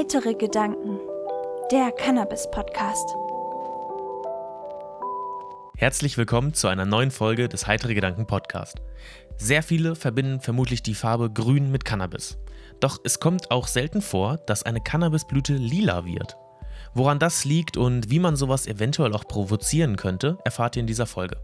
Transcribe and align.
Heitere 0.00 0.32
Gedanken, 0.32 0.98
der 1.70 1.92
Cannabis-Podcast. 1.92 3.06
Herzlich 5.76 6.16
willkommen 6.16 6.54
zu 6.54 6.68
einer 6.68 6.86
neuen 6.86 7.10
Folge 7.10 7.50
des 7.50 7.66
Heitere 7.66 7.92
Gedanken 7.92 8.26
Podcast. 8.26 8.80
Sehr 9.36 9.62
viele 9.62 9.94
verbinden 9.94 10.40
vermutlich 10.40 10.82
die 10.82 10.94
Farbe 10.94 11.30
Grün 11.30 11.70
mit 11.70 11.84
Cannabis. 11.84 12.38
Doch 12.80 12.98
es 13.04 13.20
kommt 13.20 13.50
auch 13.50 13.66
selten 13.66 14.00
vor, 14.00 14.38
dass 14.38 14.62
eine 14.62 14.80
Cannabisblüte 14.80 15.52
lila 15.52 16.06
wird. 16.06 16.34
Woran 16.94 17.18
das 17.18 17.44
liegt 17.44 17.76
und 17.76 18.08
wie 18.08 18.20
man 18.20 18.36
sowas 18.36 18.66
eventuell 18.66 19.12
auch 19.12 19.24
provozieren 19.28 19.96
könnte, 19.96 20.38
erfahrt 20.46 20.76
ihr 20.76 20.80
in 20.80 20.86
dieser 20.86 21.06
Folge. 21.06 21.36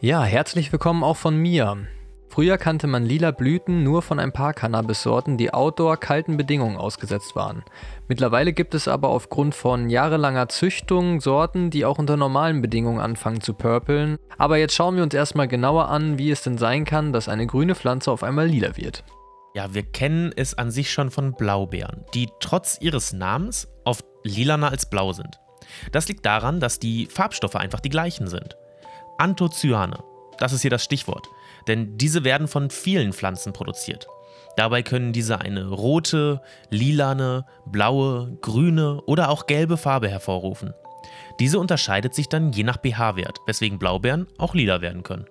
Ja, 0.00 0.24
herzlich 0.24 0.72
willkommen 0.72 1.04
auch 1.04 1.18
von 1.18 1.36
mir. 1.36 1.86
Früher 2.30 2.58
kannte 2.58 2.86
man 2.86 3.04
lila 3.04 3.30
Blüten 3.30 3.82
nur 3.82 4.02
von 4.02 4.18
ein 4.18 4.32
paar 4.32 4.52
Cannabissorten, 4.52 5.36
die 5.36 5.52
outdoor 5.52 5.96
kalten 5.96 6.36
Bedingungen 6.36 6.76
ausgesetzt 6.76 7.34
waren. 7.34 7.64
Mittlerweile 8.06 8.52
gibt 8.52 8.74
es 8.74 8.86
aber 8.86 9.08
aufgrund 9.08 9.54
von 9.54 9.90
jahrelanger 9.90 10.48
Züchtung 10.48 11.20
Sorten, 11.20 11.70
die 11.70 11.84
auch 11.84 11.98
unter 11.98 12.16
normalen 12.16 12.62
Bedingungen 12.62 13.00
anfangen 13.00 13.40
zu 13.40 13.54
purpeln. 13.54 14.18
Aber 14.36 14.58
jetzt 14.58 14.74
schauen 14.74 14.96
wir 14.96 15.02
uns 15.02 15.14
erstmal 15.14 15.48
genauer 15.48 15.88
an, 15.88 16.18
wie 16.18 16.30
es 16.30 16.42
denn 16.42 16.58
sein 16.58 16.84
kann, 16.84 17.12
dass 17.12 17.28
eine 17.28 17.46
grüne 17.46 17.74
Pflanze 17.74 18.12
auf 18.12 18.22
einmal 18.22 18.46
lila 18.46 18.76
wird. 18.76 19.04
Ja, 19.54 19.74
wir 19.74 19.82
kennen 19.82 20.32
es 20.36 20.56
an 20.56 20.70
sich 20.70 20.92
schon 20.92 21.10
von 21.10 21.32
Blaubeeren, 21.32 22.04
die 22.14 22.28
trotz 22.38 22.78
ihres 22.80 23.12
Namens 23.12 23.66
oft 23.84 24.04
lilaner 24.22 24.70
als 24.70 24.88
blau 24.88 25.12
sind. 25.12 25.40
Das 25.92 26.08
liegt 26.08 26.24
daran, 26.24 26.60
dass 26.60 26.78
die 26.78 27.06
Farbstoffe 27.06 27.56
einfach 27.56 27.80
die 27.80 27.88
gleichen 27.88 28.28
sind. 28.28 28.56
Anthocyane, 29.18 29.98
das 30.38 30.52
ist 30.52 30.62
hier 30.62 30.70
das 30.70 30.84
Stichwort 30.84 31.28
denn 31.68 31.98
diese 31.98 32.24
werden 32.24 32.48
von 32.48 32.70
vielen 32.70 33.12
Pflanzen 33.12 33.52
produziert. 33.52 34.08
Dabei 34.56 34.82
können 34.82 35.12
diese 35.12 35.40
eine 35.40 35.68
rote, 35.68 36.40
lilane, 36.70 37.44
blaue, 37.66 38.38
grüne 38.40 39.00
oder 39.02 39.28
auch 39.28 39.46
gelbe 39.46 39.76
Farbe 39.76 40.08
hervorrufen. 40.08 40.74
Diese 41.38 41.60
unterscheidet 41.60 42.14
sich 42.14 42.28
dann 42.28 42.50
je 42.50 42.64
nach 42.64 42.78
pH-Wert, 42.82 43.38
weswegen 43.46 43.78
Blaubeeren 43.78 44.26
auch 44.38 44.54
lila 44.54 44.80
werden 44.80 45.04
können. 45.04 45.26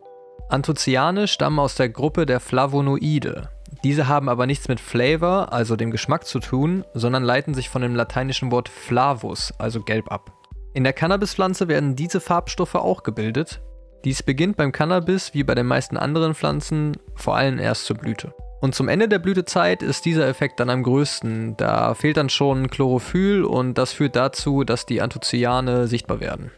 Anthocyane 0.50 1.28
stammen 1.28 1.60
aus 1.60 1.76
der 1.76 1.90
Gruppe 1.90 2.26
der 2.26 2.40
Flavonoide. 2.40 3.50
Diese 3.84 4.08
haben 4.08 4.30
aber 4.30 4.46
nichts 4.46 4.70
mit 4.70 4.80
Flavor, 4.80 5.52
also 5.52 5.76
dem 5.76 5.92
Geschmack 5.92 6.26
zu 6.26 6.40
tun, 6.40 6.86
sondern 6.94 7.24
leiten 7.24 7.54
sich 7.54 7.68
von 7.68 7.82
dem 7.82 7.96
lateinischen 7.96 8.50
Wort 8.52 8.70
flavus, 8.70 9.54
also 9.58 9.82
gelb 9.82 10.10
ab. 10.10 10.32
In 10.74 10.86
der 10.86 10.94
Cannabispflanze 10.94 11.68
werden 11.68 11.98
diese 11.98 12.22
Farbstoffe 12.22 12.76
auch 12.76 13.04
gebildet, 13.04 13.62
dies 14.08 14.24
beginnt 14.24 14.56
beim 14.56 14.72
Cannabis 14.72 15.34
wie 15.34 15.44
bei 15.44 15.54
den 15.54 15.66
meisten 15.66 15.98
anderen 15.98 16.34
Pflanzen 16.34 16.96
vor 17.14 17.36
allem 17.36 17.60
erst 17.60 17.84
zur 17.84 17.98
Blüte. 17.98 18.34
Und 18.62 18.74
zum 18.74 18.88
Ende 18.88 19.10
der 19.10 19.20
Blütezeit 19.20 19.84
ist 19.84 20.06
dieser 20.06 20.30
Effekt 20.30 20.62
dann 20.62 20.70
am 20.70 20.82
größten. 20.82 21.58
Da 21.58 21.94
fehlt 21.94 22.16
dann 22.16 22.30
schon 22.30 22.70
Chlorophyll 22.70 23.44
und 23.44 23.78
das 23.78 23.92
führt 23.92 24.16
dazu, 24.16 24.64
dass 24.64 24.86
die 24.86 25.02
Anthocyane 25.02 25.88
sichtbar 25.88 26.22
werden. 26.22 26.52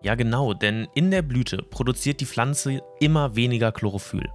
Ja 0.00 0.14
genau, 0.14 0.54
denn 0.54 0.88
in 0.94 1.10
der 1.10 1.20
Blüte 1.20 1.58
produziert 1.58 2.20
die 2.20 2.26
Pflanze 2.26 2.80
immer 3.00 3.36
weniger 3.36 3.70
Chlorophyll. 3.70 4.30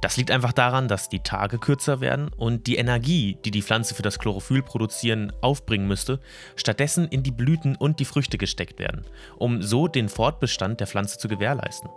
Das 0.00 0.16
liegt 0.16 0.30
einfach 0.30 0.52
daran, 0.52 0.88
dass 0.88 1.08
die 1.08 1.20
Tage 1.20 1.58
kürzer 1.58 2.00
werden 2.00 2.28
und 2.36 2.66
die 2.66 2.76
Energie, 2.76 3.38
die 3.44 3.50
die 3.50 3.62
Pflanze 3.62 3.94
für 3.94 4.02
das 4.02 4.18
Chlorophyll 4.18 4.62
produzieren 4.62 5.32
aufbringen 5.40 5.88
müsste, 5.88 6.20
stattdessen 6.56 7.08
in 7.08 7.22
die 7.22 7.30
Blüten 7.30 7.76
und 7.76 8.00
die 8.00 8.04
Früchte 8.04 8.38
gesteckt 8.38 8.78
werden, 8.78 9.04
um 9.36 9.62
so 9.62 9.88
den 9.88 10.08
Fortbestand 10.08 10.80
der 10.80 10.86
Pflanze 10.86 11.18
zu 11.18 11.28
gewährleisten. 11.28 11.90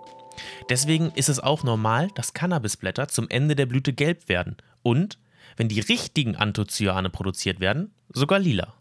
Deswegen 0.70 1.12
ist 1.16 1.30
es 1.30 1.40
auch 1.40 1.64
normal, 1.64 2.10
dass 2.16 2.34
Cannabisblätter 2.34 3.08
zum 3.08 3.28
Ende 3.30 3.56
der 3.56 3.66
Blüte 3.66 3.94
gelb 3.94 4.30
werden 4.30 4.58
und, 4.84 5.18
wenn 5.56 5.68
die 5.68 5.80
richtigen 5.80 6.36
Anthocyane 6.36 7.10
produziert 7.10 7.60
werden, 7.60 7.94
sogar 8.14 8.40
lila. 8.40 8.74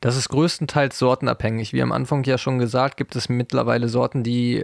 Das 0.00 0.16
ist 0.16 0.28
größtenteils 0.28 0.98
sortenabhängig. 0.98 1.72
Wie 1.72 1.82
am 1.82 1.92
Anfang 1.92 2.22
ja 2.24 2.38
schon 2.38 2.58
gesagt, 2.58 2.96
gibt 2.96 3.16
es 3.16 3.28
mittlerweile 3.28 3.88
Sorten, 3.88 4.22
die 4.22 4.62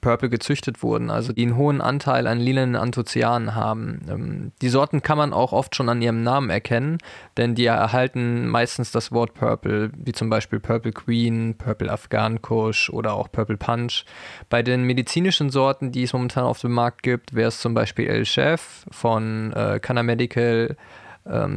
Purple 0.00 0.30
gezüchtet 0.30 0.82
wurden, 0.82 1.10
also 1.10 1.34
die 1.34 1.42
einen 1.42 1.56
hohen 1.56 1.82
Anteil 1.82 2.26
an 2.26 2.40
lilanen 2.40 2.76
Anthoцyanen 2.76 3.54
haben. 3.54 4.00
Ähm, 4.08 4.52
die 4.62 4.70
Sorten 4.70 5.02
kann 5.02 5.18
man 5.18 5.34
auch 5.34 5.52
oft 5.52 5.76
schon 5.76 5.90
an 5.90 6.00
ihrem 6.00 6.22
Namen 6.22 6.48
erkennen, 6.48 6.96
denn 7.36 7.54
die 7.54 7.66
erhalten 7.66 8.48
meistens 8.48 8.90
das 8.90 9.12
Wort 9.12 9.34
Purple, 9.34 9.90
wie 9.94 10.12
zum 10.12 10.30
Beispiel 10.30 10.60
Purple 10.60 10.92
Queen, 10.92 11.56
Purple 11.58 11.92
Afghan 11.92 12.40
Kush 12.40 12.88
oder 12.88 13.12
auch 13.12 13.30
Purple 13.30 13.58
Punch. 13.58 14.04
Bei 14.48 14.62
den 14.62 14.84
medizinischen 14.84 15.50
Sorten, 15.50 15.92
die 15.92 16.04
es 16.04 16.14
momentan 16.14 16.44
auf 16.44 16.60
dem 16.60 16.72
Markt 16.72 17.02
gibt, 17.02 17.34
wäre 17.34 17.48
es 17.48 17.60
zum 17.60 17.74
Beispiel 17.74 18.06
El 18.06 18.24
Chef 18.24 18.86
von 18.90 19.52
äh, 19.52 19.78
Canna 19.78 20.02
Medical, 20.02 20.76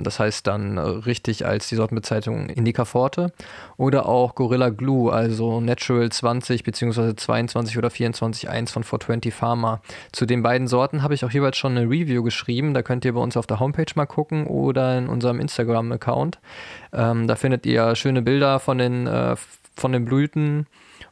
das 0.03 0.19
heißt 0.19 0.45
dann 0.45 0.77
äh, 0.77 0.81
richtig 0.81 1.45
als 1.45 1.69
die 1.69 1.75
Sortenbezeichnung 1.75 2.49
Indica 2.49 2.85
Forte. 2.85 3.31
Oder 3.77 4.07
auch 4.07 4.35
Gorilla 4.35 4.69
Glue, 4.69 5.11
also 5.11 5.61
Natural 5.61 6.09
20 6.09 6.63
bzw. 6.63 7.15
22 7.15 7.77
oder 7.77 7.89
24 7.89 8.49
1 8.49 8.71
von 8.71 8.83
420 8.83 9.33
Pharma. 9.33 9.81
Zu 10.11 10.25
den 10.25 10.43
beiden 10.43 10.67
Sorten 10.67 11.01
habe 11.01 11.13
ich 11.13 11.23
auch 11.25 11.31
jeweils 11.31 11.57
schon 11.57 11.77
eine 11.77 11.89
Review 11.89 12.23
geschrieben. 12.23 12.73
Da 12.73 12.81
könnt 12.81 13.05
ihr 13.05 13.13
bei 13.13 13.21
uns 13.21 13.37
auf 13.37 13.47
der 13.47 13.59
Homepage 13.59 13.91
mal 13.95 14.05
gucken 14.05 14.47
oder 14.47 14.97
in 14.97 15.07
unserem 15.07 15.39
Instagram-Account. 15.39 16.39
Ähm, 16.91 17.27
da 17.27 17.35
findet 17.35 17.65
ihr 17.65 17.95
schöne 17.95 18.21
Bilder 18.21 18.59
von 18.59 18.77
den, 18.77 19.07
äh, 19.07 19.35
von 19.75 19.91
den 19.91 20.05
Blüten 20.05 20.67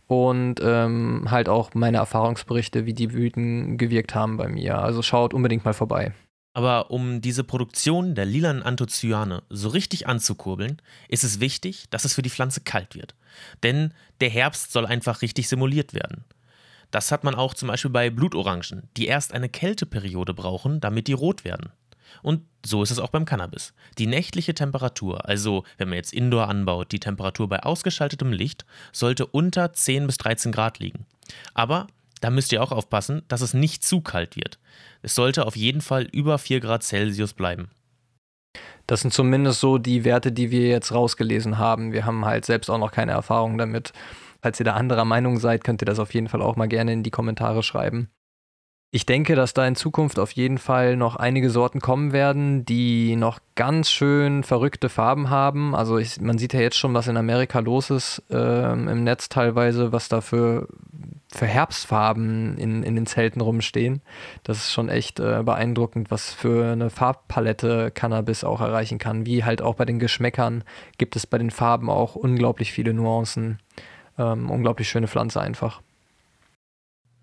und 0.07 0.55
ähm, 0.61 1.27
halt 1.31 1.47
auch 1.47 1.73
meine 1.73 1.97
Erfahrungsberichte, 1.97 2.85
wie 2.85 2.93
die 2.93 3.07
Blüten 3.07 3.77
gewirkt 3.77 4.13
haben 4.13 4.35
bei 4.35 4.49
mir. 4.49 4.79
Also 4.79 5.01
schaut 5.01 5.33
unbedingt 5.33 5.63
mal 5.63 5.73
vorbei. 5.73 6.11
Aber 6.53 6.91
um 6.91 7.21
diese 7.21 7.43
Produktion 7.43 8.13
der 8.13 8.25
lilanen 8.25 8.63
Anthocyane 8.63 9.43
so 9.49 9.69
richtig 9.69 10.07
anzukurbeln, 10.07 10.81
ist 11.07 11.23
es 11.23 11.39
wichtig, 11.39 11.85
dass 11.89 12.03
es 12.03 12.13
für 12.13 12.21
die 12.21 12.29
Pflanze 12.29 12.61
kalt 12.61 12.95
wird. 12.95 13.15
Denn 13.63 13.93
der 14.19 14.29
Herbst 14.29 14.73
soll 14.73 14.85
einfach 14.85 15.21
richtig 15.21 15.47
simuliert 15.47 15.93
werden. 15.93 16.25
Das 16.91 17.11
hat 17.11 17.23
man 17.23 17.35
auch 17.35 17.53
zum 17.53 17.69
Beispiel 17.69 17.91
bei 17.91 18.09
Blutorangen, 18.09 18.89
die 18.97 19.07
erst 19.07 19.33
eine 19.33 19.47
Kälteperiode 19.47 20.33
brauchen, 20.33 20.81
damit 20.81 21.07
die 21.07 21.13
rot 21.13 21.45
werden. 21.45 21.71
Und 22.21 22.41
so 22.65 22.83
ist 22.83 22.91
es 22.91 22.99
auch 22.99 23.09
beim 23.09 23.23
Cannabis. 23.23 23.73
Die 23.97 24.07
nächtliche 24.07 24.53
Temperatur, 24.53 25.29
also 25.29 25.63
wenn 25.77 25.87
man 25.87 25.95
jetzt 25.95 26.13
Indoor 26.13 26.49
anbaut, 26.49 26.91
die 26.91 26.99
Temperatur 26.99 27.47
bei 27.47 27.63
ausgeschaltetem 27.63 28.33
Licht, 28.33 28.65
sollte 28.91 29.25
unter 29.25 29.71
10 29.71 30.07
bis 30.07 30.17
13 30.17 30.51
Grad 30.51 30.79
liegen. 30.79 31.05
Aber 31.53 31.87
da 32.21 32.29
müsst 32.29 32.51
ihr 32.53 32.63
auch 32.63 32.71
aufpassen, 32.71 33.23
dass 33.27 33.41
es 33.41 33.53
nicht 33.53 33.83
zu 33.83 34.01
kalt 34.01 34.35
wird. 34.35 34.59
Es 35.01 35.15
sollte 35.15 35.45
auf 35.45 35.55
jeden 35.55 35.81
Fall 35.81 36.07
über 36.11 36.37
4 36.37 36.61
Grad 36.61 36.83
Celsius 36.83 37.33
bleiben. 37.33 37.69
Das 38.87 39.01
sind 39.01 39.13
zumindest 39.13 39.59
so 39.59 39.77
die 39.77 40.03
Werte, 40.03 40.31
die 40.31 40.51
wir 40.51 40.67
jetzt 40.67 40.93
rausgelesen 40.93 41.57
haben. 41.57 41.93
Wir 41.93 42.05
haben 42.05 42.25
halt 42.25 42.45
selbst 42.45 42.69
auch 42.69 42.77
noch 42.77 42.91
keine 42.91 43.11
Erfahrung 43.11 43.57
damit. 43.57 43.93
Falls 44.41 44.59
ihr 44.59 44.65
da 44.65 44.73
anderer 44.73 45.05
Meinung 45.05 45.37
seid, 45.37 45.63
könnt 45.63 45.81
ihr 45.81 45.85
das 45.85 45.99
auf 45.99 46.13
jeden 46.13 46.27
Fall 46.27 46.41
auch 46.41 46.55
mal 46.55 46.67
gerne 46.67 46.93
in 46.93 47.03
die 47.03 47.11
Kommentare 47.11 47.63
schreiben. 47.63 48.09
Ich 48.93 49.05
denke, 49.05 49.35
dass 49.35 49.53
da 49.53 49.65
in 49.65 49.77
Zukunft 49.77 50.19
auf 50.19 50.31
jeden 50.31 50.57
Fall 50.57 50.97
noch 50.97 51.15
einige 51.15 51.49
Sorten 51.49 51.79
kommen 51.79 52.11
werden, 52.11 52.65
die 52.65 53.15
noch 53.15 53.39
ganz 53.55 53.89
schön 53.89 54.43
verrückte 54.43 54.89
Farben 54.89 55.29
haben. 55.29 55.73
Also 55.73 55.97
ich, 55.97 56.19
man 56.19 56.37
sieht 56.37 56.53
ja 56.53 56.59
jetzt 56.59 56.75
schon, 56.75 56.93
was 56.93 57.07
in 57.07 57.15
Amerika 57.15 57.59
los 57.59 57.89
ist 57.89 58.21
äh, 58.29 58.73
im 58.73 59.05
Netz 59.05 59.29
teilweise, 59.29 59.93
was 59.93 60.09
da 60.09 60.19
für 60.19 60.67
für 61.33 61.45
Herbstfarben 61.45 62.57
in, 62.57 62.83
in 62.83 62.95
den 62.95 63.05
Zelten 63.05 63.41
rumstehen. 63.41 64.01
Das 64.43 64.57
ist 64.57 64.71
schon 64.71 64.89
echt 64.89 65.19
äh, 65.19 65.41
beeindruckend, 65.43 66.11
was 66.11 66.33
für 66.33 66.73
eine 66.73 66.89
Farbpalette 66.89 67.91
Cannabis 67.91 68.43
auch 68.43 68.59
erreichen 68.59 68.99
kann. 68.99 69.25
Wie 69.25 69.43
halt 69.43 69.61
auch 69.61 69.75
bei 69.75 69.85
den 69.85 69.99
Geschmäckern 69.99 70.63
gibt 70.97 71.15
es 71.15 71.25
bei 71.25 71.37
den 71.37 71.51
Farben 71.51 71.89
auch 71.89 72.15
unglaublich 72.15 72.71
viele 72.73 72.93
Nuancen. 72.93 73.59
Ähm, 74.17 74.49
unglaublich 74.49 74.89
schöne 74.89 75.07
Pflanze 75.07 75.39
einfach. 75.39 75.81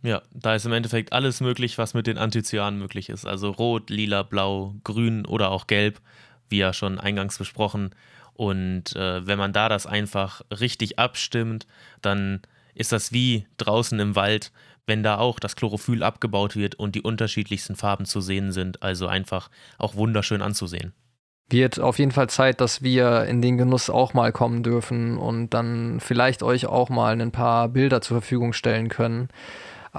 Ja, 0.03 0.23
da 0.33 0.55
ist 0.55 0.65
im 0.65 0.73
Endeffekt 0.73 1.13
alles 1.13 1.41
möglich, 1.41 1.77
was 1.77 1.93
mit 1.93 2.07
den 2.07 2.19
Anthocyanen 2.19 2.79
möglich 2.79 3.11
ist. 3.11 3.27
Also 3.27 3.51
rot, 3.51 3.91
lila, 3.91 4.23
blau, 4.23 4.75
grün 4.85 5.27
oder 5.27 5.51
auch 5.51 5.67
gelb, 5.67 6.01
wie 6.49 6.59
ja 6.59 6.73
schon 6.73 6.99
eingangs 6.99 7.37
besprochen. 7.37 7.95
Und 8.33 8.95
äh, 8.95 9.27
wenn 9.27 9.39
man 9.39 9.53
da 9.53 9.69
das 9.69 9.87
einfach 9.87 10.43
richtig 10.51 10.99
abstimmt, 10.99 11.67
dann 12.01 12.41
ist 12.79 12.93
das 12.93 13.13
wie 13.13 13.47
draußen 13.59 13.99
im 13.99 14.17
Wald, 14.17 14.53
wenn 14.87 15.03
da 15.03 15.19
auch 15.19 15.39
das 15.41 15.57
Chlorophyll 15.57 16.03
abgebaut 16.03 16.57
wird 16.57 16.77
und 16.77 16.95
die 16.95 17.03
unterschiedlichsten 17.03 17.77
Farben 17.77 18.07
zu 18.07 18.21
sehen 18.21 18.53
sind. 18.53 18.83
Also 18.83 19.07
einfach 19.07 19.51
auch 19.77 19.97
wunderschön 19.97 20.41
anzusehen. 20.41 20.95
Wird 21.51 21.81
auf 21.81 21.99
jeden 21.99 22.13
Fall 22.13 22.29
Zeit, 22.29 22.61
dass 22.61 22.83
wir 22.83 23.25
in 23.25 23.43
den 23.43 23.57
Genuss 23.57 23.91
auch 23.91 24.15
mal 24.15 24.33
kommen 24.33 24.63
dürfen 24.63 25.17
und 25.17 25.51
dann 25.55 25.99
vielleicht 25.99 26.43
euch 26.43 26.67
auch 26.67 26.89
mal 26.91 27.19
ein 27.21 27.33
paar 27.33 27.69
Bilder 27.69 28.01
zur 28.01 28.21
Verfügung 28.21 28.53
stellen 28.53 28.89
können. 28.89 29.29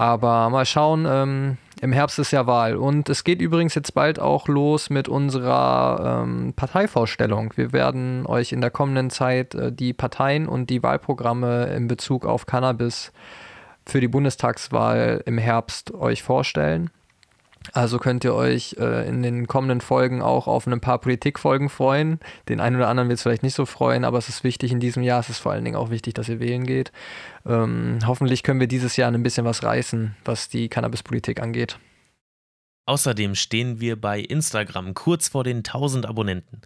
Aber 0.00 0.48
mal 0.48 0.64
schauen, 0.64 1.04
ähm, 1.06 1.58
im 1.82 1.92
Herbst 1.92 2.18
ist 2.18 2.30
ja 2.30 2.46
Wahl. 2.46 2.76
Und 2.76 3.10
es 3.10 3.22
geht 3.22 3.42
übrigens 3.42 3.74
jetzt 3.74 3.92
bald 3.92 4.18
auch 4.18 4.48
los 4.48 4.88
mit 4.88 5.10
unserer 5.10 6.22
ähm, 6.22 6.54
Parteivorstellung. 6.56 7.52
Wir 7.56 7.74
werden 7.74 8.24
euch 8.24 8.52
in 8.52 8.62
der 8.62 8.70
kommenden 8.70 9.10
Zeit 9.10 9.54
äh, 9.54 9.70
die 9.70 9.92
Parteien 9.92 10.48
und 10.48 10.70
die 10.70 10.82
Wahlprogramme 10.82 11.66
in 11.74 11.86
Bezug 11.86 12.24
auf 12.24 12.46
Cannabis 12.46 13.12
für 13.84 14.00
die 14.00 14.08
Bundestagswahl 14.08 15.22
im 15.26 15.36
Herbst 15.36 15.92
euch 15.92 16.22
vorstellen. 16.22 16.88
Also 17.72 17.98
könnt 17.98 18.24
ihr 18.24 18.34
euch 18.34 18.76
äh, 18.78 19.06
in 19.06 19.22
den 19.22 19.46
kommenden 19.46 19.80
Folgen 19.80 20.22
auch 20.22 20.46
auf 20.46 20.66
ein 20.66 20.80
paar 20.80 20.98
Politikfolgen 20.98 21.68
freuen. 21.68 22.18
Den 22.48 22.58
einen 22.58 22.76
oder 22.76 22.88
anderen 22.88 23.08
wird 23.08 23.18
es 23.18 23.22
vielleicht 23.22 23.42
nicht 23.42 23.54
so 23.54 23.66
freuen, 23.66 24.04
aber 24.04 24.18
es 24.18 24.28
ist 24.28 24.44
wichtig 24.44 24.72
in 24.72 24.80
diesem 24.80 25.02
Jahr. 25.02 25.20
Es 25.20 25.28
ist 25.28 25.38
vor 25.38 25.52
allen 25.52 25.64
Dingen 25.64 25.76
auch 25.76 25.90
wichtig, 25.90 26.14
dass 26.14 26.28
ihr 26.28 26.40
wählen 26.40 26.64
geht. 26.64 26.90
Ähm, 27.46 27.98
hoffentlich 28.06 28.42
können 28.42 28.60
wir 28.60 28.66
dieses 28.66 28.96
Jahr 28.96 29.12
ein 29.12 29.22
bisschen 29.22 29.44
was 29.44 29.62
reißen, 29.62 30.16
was 30.24 30.48
die 30.48 30.68
Cannabispolitik 30.68 31.40
angeht. 31.40 31.78
Außerdem 32.86 33.34
stehen 33.34 33.78
wir 33.78 34.00
bei 34.00 34.20
Instagram 34.20 34.94
kurz 34.94 35.28
vor 35.28 35.44
den 35.44 35.58
1000 35.58 36.06
Abonnenten. 36.06 36.62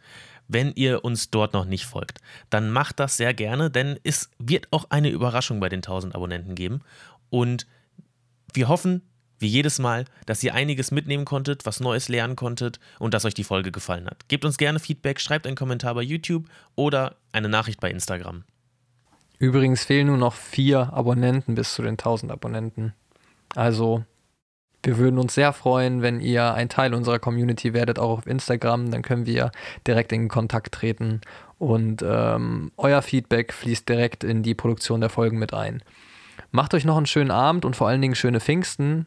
Wenn 0.46 0.72
ihr 0.74 1.04
uns 1.04 1.30
dort 1.30 1.54
noch 1.54 1.64
nicht 1.64 1.86
folgt, 1.86 2.20
dann 2.50 2.70
macht 2.70 3.00
das 3.00 3.16
sehr 3.16 3.34
gerne, 3.34 3.70
denn 3.70 3.98
es 4.04 4.30
wird 4.38 4.68
auch 4.70 4.86
eine 4.90 5.10
Überraschung 5.10 5.58
bei 5.58 5.68
den 5.68 5.78
1000 5.78 6.14
Abonnenten 6.14 6.54
geben. 6.54 6.82
Und 7.30 7.66
wir 8.52 8.68
hoffen, 8.68 9.02
wie 9.38 9.48
jedes 9.48 9.78
Mal, 9.78 10.04
dass 10.26 10.42
ihr 10.42 10.54
einiges 10.54 10.90
mitnehmen 10.90 11.24
konntet, 11.24 11.66
was 11.66 11.80
Neues 11.80 12.08
lernen 12.08 12.36
konntet 12.36 12.78
und 12.98 13.14
dass 13.14 13.24
euch 13.24 13.34
die 13.34 13.44
Folge 13.44 13.72
gefallen 13.72 14.06
hat. 14.06 14.28
Gebt 14.28 14.44
uns 14.44 14.56
gerne 14.56 14.78
Feedback, 14.78 15.20
schreibt 15.20 15.46
einen 15.46 15.56
Kommentar 15.56 15.94
bei 15.94 16.02
YouTube 16.02 16.46
oder 16.74 17.16
eine 17.32 17.48
Nachricht 17.48 17.80
bei 17.80 17.90
Instagram. 17.90 18.44
Übrigens 19.38 19.84
fehlen 19.84 20.06
nur 20.06 20.16
noch 20.16 20.34
vier 20.34 20.92
Abonnenten 20.92 21.54
bis 21.54 21.74
zu 21.74 21.82
den 21.82 21.92
1000 21.92 22.32
Abonnenten. 22.32 22.94
Also 23.54 24.04
wir 24.82 24.98
würden 24.98 25.18
uns 25.18 25.34
sehr 25.34 25.52
freuen, 25.52 26.02
wenn 26.02 26.20
ihr 26.20 26.54
ein 26.54 26.68
Teil 26.68 26.94
unserer 26.94 27.18
Community 27.18 27.72
werdet, 27.72 27.98
auch 27.98 28.18
auf 28.18 28.26
Instagram. 28.26 28.90
Dann 28.90 29.02
können 29.02 29.26
wir 29.26 29.50
direkt 29.86 30.12
in 30.12 30.28
Kontakt 30.28 30.72
treten 30.72 31.22
und 31.58 32.04
ähm, 32.06 32.70
euer 32.76 33.00
Feedback 33.00 33.52
fließt 33.52 33.88
direkt 33.88 34.24
in 34.24 34.42
die 34.42 34.54
Produktion 34.54 35.00
der 35.00 35.10
Folgen 35.10 35.38
mit 35.38 35.54
ein. 35.54 35.82
Macht 36.50 36.74
euch 36.74 36.84
noch 36.84 36.96
einen 36.96 37.06
schönen 37.06 37.30
Abend 37.30 37.64
und 37.64 37.76
vor 37.76 37.88
allen 37.88 38.02
Dingen 38.02 38.14
schöne 38.14 38.40
Pfingsten 38.40 39.06